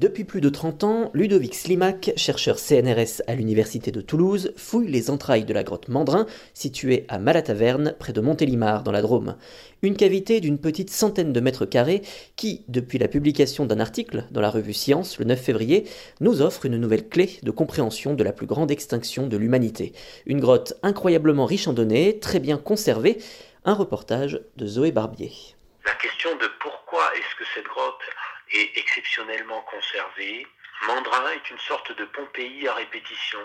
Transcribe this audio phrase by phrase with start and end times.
[0.00, 5.10] Depuis plus de 30 ans, Ludovic Slimak, chercheur CNRS à l'Université de Toulouse, fouille les
[5.10, 9.36] entrailles de la grotte Mandrin, située à Malataverne, près de Montélimar, dans la Drôme.
[9.82, 12.00] Une cavité d'une petite centaine de mètres carrés
[12.36, 15.84] qui, depuis la publication d'un article dans la revue Science le 9 février,
[16.20, 19.92] nous offre une nouvelle clé de compréhension de la plus grande extinction de l'humanité.
[20.24, 23.18] Une grotte incroyablement riche en données, très bien conservée.
[23.66, 25.32] Un reportage de Zoé Barbier.
[25.84, 28.00] La question de pourquoi est-ce que cette grotte
[28.52, 30.46] est exceptionnellement conservé.
[30.86, 33.40] Mandrin est une sorte de Pompéi à répétition.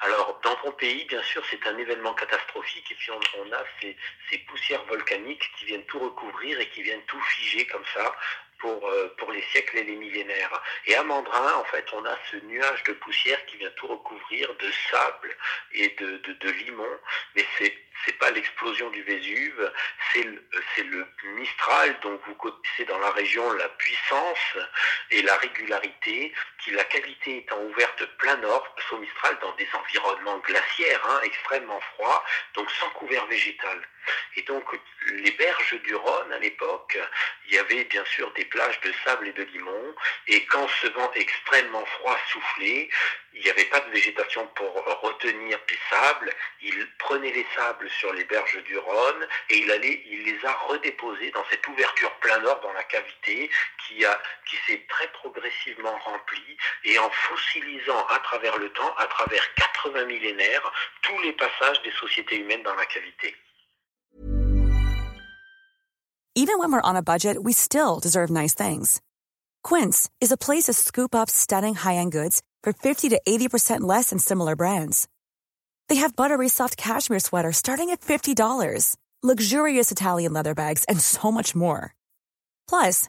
[0.00, 4.84] Alors, dans Pompéi, bien sûr, c'est un événement catastrophique et puis on, a ces, poussières
[4.84, 8.14] volcaniques qui viennent tout recouvrir et qui viennent tout figer comme ça
[8.60, 10.62] pour, euh, pour les siècles et les millénaires.
[10.86, 14.54] Et à Mandrin, en fait, on a ce nuage de poussière qui vient tout recouvrir
[14.54, 15.36] de sable
[15.72, 16.98] et de limon,
[17.34, 19.72] mais c'est c'est pas l'explosion du Vésuve,
[20.12, 20.22] c'est
[20.84, 21.06] le,
[21.36, 24.58] Mistral dont vous connaissez dans la région la puissance
[25.10, 26.32] et la régularité,
[26.72, 32.70] la cavité étant ouverte plein nord, Mistral dans des environnements glaciaires, hein, extrêmement froids, donc
[32.70, 33.80] sans couvert végétal.
[34.36, 34.64] Et donc
[35.06, 36.98] les berges du Rhône à l'époque,
[37.46, 39.94] il y avait bien sûr des plages de sable et de limon,
[40.26, 42.88] et quand ce vent extrêmement froid soufflait,
[43.34, 44.72] il n'y avait pas de végétation pour
[45.02, 50.46] retenir les sables, il prenait les sables sur les berges du Rhône et il les
[50.46, 53.50] a redéposés dans cette ouverture plein nord dans la cavité
[53.86, 60.06] qui s'est très progressivement remplie et en fossilisant à travers le temps, à travers 80
[60.06, 63.34] millénaires, tous les passages des sociétés humaines dans la cavité.
[66.34, 69.00] Even when we're on a budget, we still deserve nice things.
[69.64, 74.10] Quince is a place to scoop up stunning high-end goods for 50 to 80% less
[74.10, 75.08] than similar brands.
[75.88, 81.32] They have buttery soft cashmere sweaters starting at $50, luxurious Italian leather bags, and so
[81.32, 81.92] much more.
[82.68, 83.08] Plus,